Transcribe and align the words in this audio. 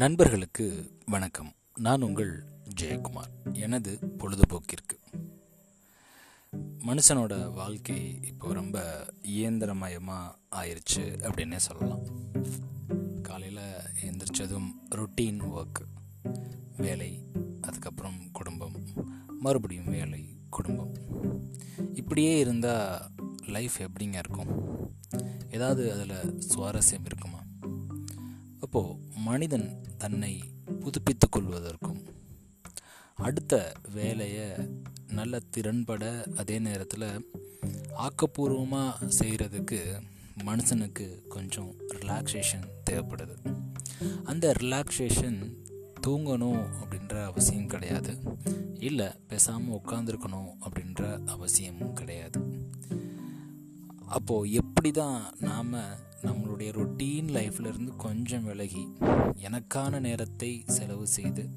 நண்பர்களுக்கு 0.00 0.96
வணக்கம். 1.06 1.52
நான் 1.78 2.02
உங்கள் 2.02 2.44
ஜெயக்குமார். 2.80 3.52
எனது 3.52 3.98
பொழுதுபோக்கிற்கு. 4.18 5.18
மனுஷனோட 6.56 7.52
வாழ்க்கை 7.52 8.22
இப்போ 8.22 8.52
ரொம்ப 8.52 9.06
இயந்திரமயமாக 9.22 10.34
ஆயிடுச்சு 10.56 11.00
அப்படின்னே 11.00 11.56
சொல்லலாம். 11.56 12.00
காலையில் 13.22 13.62
எந்திரிச்சதும் 14.04 14.68
ரொட்டீன் 14.94 15.40
ஒர்க் 15.40 15.86
வேலை 16.76 17.22
அதுக்கப்புறம் 17.60 18.30
குடும்பம் 18.32 18.74
மறுபடியும் 19.40 19.90
வேலை 19.90 20.38
குடும்பம். 20.50 20.92
இப்படியே 21.94 22.38
இருந்தால் 22.38 23.10
லைஃப் 23.46 23.76
எப்படிங்க 23.78 24.14
இருக்கும்? 24.14 24.48
ஏதாவது 25.50 25.92
அதில் 25.92 26.38
சுவாரஸ்யம் 26.56 27.04
இருக்குமா? 27.04 27.39
அப்போது 28.72 28.98
மனிதன் 29.14 29.82
தன்னை 29.98 30.40
புதுப்பித்து 30.80 31.28
கொள்வதற்கும் 31.28 32.02
அடுத்த 33.14 33.72
வேலையை 33.92 34.44
நல்ல 35.06 35.40
திறன்பட 35.56 36.02
அதே 36.36 36.58
நேரத்தில் 36.58 37.26
ஆக்கப்பூர்வமாக 37.96 39.08
செய்கிறதுக்கு 39.18 39.80
மனுஷனுக்கு 40.46 41.28
கொஞ்சம் 41.28 41.74
ரிலாக்ஸேஷன் 41.88 42.64
தேவைப்படுது. 42.90 43.36
அந்த 44.24 44.54
ரிலாக்ஸேஷன் 44.60 45.40
தூங்கணும் 46.06 46.62
அப்படின்ற 46.80 47.24
அவசியம் 47.24 47.66
கிடையாது. 47.66 48.14
இல்லை 48.78 49.08
பேசாமல் 49.28 49.80
உட்காந்துருக்கணும் 49.80 50.52
அப்படின்ற 50.60 51.26
அவசியமும் 51.26 51.92
கிடையாது. 51.92 52.40
அப்போது 54.06 54.52
எப்படி 54.52 54.90
தான் 54.90 55.32
நாம் 55.38 56.08
நம்மளுடைய 56.22 56.72
ரொட்டீன் 56.72 57.28
லைஃப்லேருந்து 57.28 57.96
கொஞ்சம் 57.96 58.44
விலகி 58.44 58.88
எனக்கான 59.42 60.00
நேரத்தை 60.00 60.62
செலவு 60.66 61.06
செய்து 61.06 61.48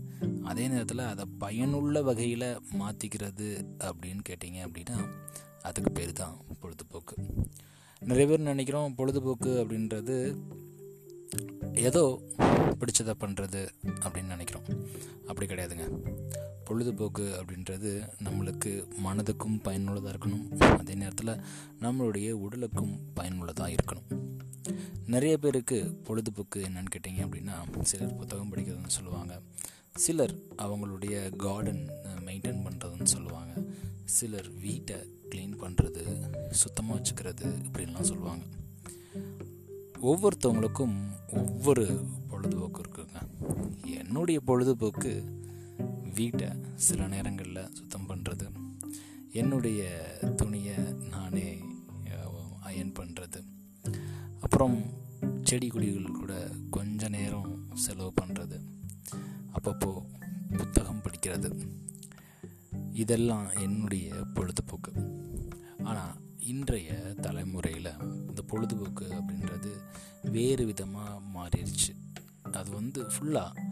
அதே 0.43 0.67
நேரத்தில் 0.67 0.97
அதை 0.97 1.25
பயனுள்ள 1.37 2.01
வகையில் 2.01 2.59
மாற்றிக்கிறது 2.73 3.65
அப்படின்னு 3.79 4.19
கேட்டிங்க 4.29 4.67
அப்படின்னா 4.67 5.09
அதுக்கு 5.61 5.91
பேர் 5.91 6.11
தான் 6.11 6.37
பொழுதுபோக்கு. 6.59 7.15
நிறைய 7.99 8.27
பேர் 8.27 8.39
நினைக்கிறோம் 8.39 8.95
பொழுதுபோக்கு 8.95 9.65
அப்படின்றது 9.65 10.37
ஏதோ 11.73 12.21
பிடிச்சதை 12.79 13.13
பண்ணுறது 13.19 13.67
அப்படின்னு 13.99 14.25
நினைக்கிறோம். 14.25 14.63
அப்படி 15.27 15.53
கிடையாதுங்க. 15.53 15.97
பொழுதுபோக்கு 16.63 17.41
அப்படின்றது 17.41 18.09
நம்மளுக்கு 18.23 18.85
மனதுக்கும் 19.05 19.59
பயனுள்ளதாக 19.63 20.17
இருக்கணும். 20.17 20.77
அதே 20.77 20.93
நேரத்தில் 20.93 21.41
நம்மளுடைய 21.81 22.31
உடலுக்கும் 22.31 22.99
பயனுள்ளதாக 23.13 23.71
இருக்கணும். 23.71 24.32
நிறைய 25.07 25.37
பேருக்கு 25.37 25.99
பொழுதுபோக்கு 26.03 26.59
என்னன்னு 26.61 26.93
கேட்டிங்க 26.95 27.21
அப்படின்னா 27.25 27.81
சிலர் 27.81 28.15
புத்தகம் 28.15 28.55
படிக்கிறதுன்னு 28.55 28.95
சொல்லுவாங்க. 28.97 29.41
சிலர் 29.95 30.35
அவங்களுடைய 30.57 31.35
கார்டன் 31.35 31.89
மெயின்டைன் 32.25 32.63
பண்ணுறதுன்னு 32.65 33.03
சொல்லுவாங்க. 33.03 33.53
சிலர் 34.05 34.49
வீட்டை 34.53 34.95
க்ளீன் 35.29 35.59
பண்ணுறது 35.61 36.03
சுத்தமாக 36.51 36.99
வச்சுக்கிறது 36.99 37.47
இப்படின்லாம் 37.67 38.09
சொல்லுவாங்க. 38.11 38.43
ஒவ்வொருத்தவங்களுக்கும் 40.01 40.97
ஒவ்வொரு 41.33 42.05
பொழுதுபோக்கு 42.29 42.81
இருக்குங்க. 42.81 43.19
என்னுடைய 43.97 44.39
பொழுதுபோக்கு 44.39 45.23
வீட்டை 46.13 46.47
சில 46.75 47.07
நேரங்களில் 47.07 47.73
சுத்தம் 47.73 48.09
பண்ணுறது 48.09 48.47
என்னுடைய 49.31 49.81
துணியை 50.35 50.75
நானே 51.09 51.57
அயன் 52.61 52.91
பண்ணுறது 52.99 53.39
அப்புறம் 54.53 54.81
செடி 55.43 55.67
கொடிகள் 55.67 56.11
கூட 56.11 56.51
கொஞ்ச 56.69 57.09
நேரம் 57.09 57.67
செலவு 57.73 58.13
பண்ணுறது 58.21 58.57
அப்பப்போ 59.53 60.01
புத்தகம் 60.57 60.99
படிக்கிறது. 60.99 61.67
இதெல்லாம் 62.93 63.47
என்னுடைய 63.49 64.13
பொழுதுபோக்கு. 64.33 64.91
ஆனால் 65.83 66.13
இன்றைய 66.37 66.91
தலைமுறையில் 67.21 67.99
இந்த 68.27 68.41
பொழுதுபோக்கு 68.41 69.05
அப்படின்றது 69.05 69.71
வேறு 70.21 70.65
விதமாக 70.65 71.19
மாறிடுச்சு. 71.35 71.91
அது 72.51 72.71
வந்து 72.71 73.03
ஃபுல்லாக 73.03 73.65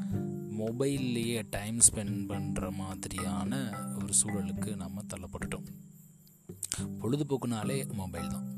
மொபைல்லையே 0.57 1.45
டைம் 1.49 1.77
ஸ்பெண்ட் 1.77 2.25
பண்ணுற 2.27 2.71
மாதிரியான 2.71 3.69
ஒரு 3.95 4.13
சூழலுக்கு 4.23 4.75
நம்ம 4.75 5.01
தள்ளப்பட்டுட்டோம். 5.01 5.69
பொழுதுபோக்குனாலே 6.99 7.93
மொபைல் 7.93 8.27
தான். 8.27 8.49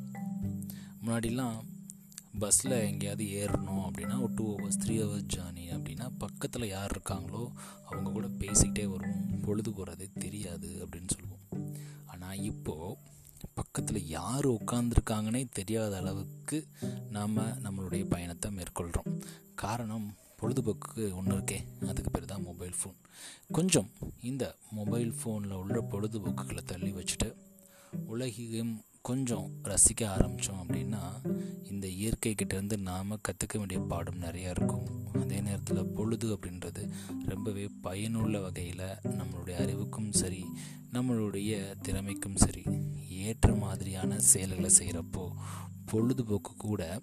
முன்னாடிலாம் 1.04 1.72
பஸ்ஸில் 2.40 2.72
எங்கேயாவது 2.72 3.26
ஏறணும் 3.26 3.84
அப்படின்னா 3.86 4.22
ஒரு 4.22 4.34
two 4.36 4.58
hours 4.58 4.80
three 4.86 4.96
hours 5.02 5.30
journey 5.36 5.66
அப்படின்னா 5.70 6.12
பக்கத்தில் 6.18 6.68
யார் 6.68 7.00
இருக்காங்களோ 7.00 7.52
அவங்க 7.86 8.12
கூட 8.12 8.28
பேசிக்கிட்டே 8.28 8.86
வருவோம் 8.86 9.42
பொழுது 9.42 9.74
போகிறதே 9.74 10.10
தெரியாது 10.20 10.86
அப்படின்னு 10.86 11.10
சொல்லுவோம். 11.10 11.72
ஆனால் 12.06 12.42
இப்போது 12.42 12.98
பக்கத்தில் 13.54 14.08
யார் 14.08 14.48
உட்காந்துருக்காங்கன்னே 14.50 15.50
தெரியாத 15.52 15.98
அளவுக்கு 15.98 16.68
நாம் 17.10 17.38
நம்மளுடைய 17.38 18.10
பயணத்தை 18.10 18.52
மேற்கொள்கிறோம் 18.52 19.20
காரணம் 19.56 20.16
பொழுதுபோக்கு 20.38 21.16
ஒன்று 21.16 21.38
இருக்கே 21.38 21.60
அதுக்கு 21.88 22.12
பேர் 22.12 22.26
தான் 22.26 22.44
மொபைல் 22.44 22.74
ஃபோன் 22.74 22.98
கொஞ்சம் 23.52 23.90
இந்த 24.22 24.56
மொபைல் 24.72 25.12
ஃபோனில் 25.12 25.52
உள்ள 25.52 25.82
பொழுதுபோக்குகளை 25.92 26.64
தள்ளி 26.66 26.92
வச்சுட்டு 26.92 27.30
உலகையும் 28.08 28.74
கொஞ்சம் 29.02 29.52
ரசிக்க 29.64 30.08
ஆரம்பித்தோம் 30.08 30.62
அப்படின்னா 30.62 30.83
இயற்கைக்கிட்டேருந்து 32.04 32.78
நாம் 32.78 33.12
கற்றுக்க 33.12 33.58
வேண்டிய 33.58 33.80
பாடம் 33.80 34.22
நிறையா 34.22 34.50
இருக்கும். 34.50 34.88
அதே 35.14 35.42
நேரத்தில் 35.42 35.86
பொழுது 35.86 36.28
அப்படின்றது 36.36 36.90
ரொம்பவே 37.26 37.70
பயனுள்ள 37.82 38.40
வகையில் 38.40 38.84
நம்மளுடைய 39.04 39.54
அறிவுக்கும் 39.54 40.12
சரி 40.12 40.46
நம்மளுடைய 40.94 41.74
திறமைக்கும் 41.82 42.36
சரி 42.36 42.64
ஏற்ற 43.10 43.56
மாதிரியான 43.56 44.20
செயல்களை 44.20 44.70
செய்கிறப்போ 44.80 45.32
பொழுதுபோக்கு 45.86 46.52
கூட 46.58 47.02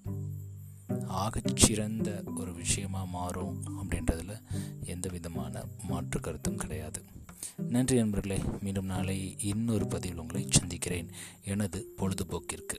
ஆகச்சிறந்த 1.08 2.38
ஒரு 2.38 2.52
விஷயமாக 2.54 3.06
மாறும் 3.06 3.62
அப்படின்றதில் 3.82 4.42
எந்த 4.84 5.08
விதமான 5.08 5.64
மாற்று 5.82 6.20
கருத்தும் 6.20 6.56
கிடையாது. 6.56 7.02
நன்றி 7.56 7.96
நண்பர்களே 7.96 8.40
மீண்டும் 8.60 8.84
நாளை 8.84 9.36
இன்னொரு 9.38 9.86
பதிவில் 9.86 10.18
உங்களை 10.18 10.46
சந்திக்கிறேன். 10.50 11.08
எனது 11.44 11.94
பொழுதுபோக்கிற்கு. 11.96 12.78